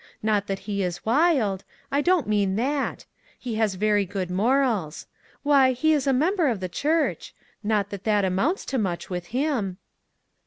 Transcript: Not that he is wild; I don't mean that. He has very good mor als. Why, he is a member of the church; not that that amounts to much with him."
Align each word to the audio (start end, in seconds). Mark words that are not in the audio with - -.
Not 0.23 0.47
that 0.47 0.57
he 0.65 0.81
is 0.81 1.05
wild; 1.05 1.63
I 1.91 2.01
don't 2.01 2.25
mean 2.25 2.55
that. 2.55 3.05
He 3.37 3.53
has 3.57 3.75
very 3.75 4.03
good 4.03 4.31
mor 4.31 4.63
als. 4.63 5.05
Why, 5.43 5.73
he 5.73 5.93
is 5.93 6.07
a 6.07 6.11
member 6.11 6.47
of 6.47 6.59
the 6.59 6.67
church; 6.67 7.35
not 7.63 7.91
that 7.91 8.05
that 8.05 8.25
amounts 8.25 8.65
to 8.65 8.79
much 8.79 9.11
with 9.11 9.27
him." 9.27 9.77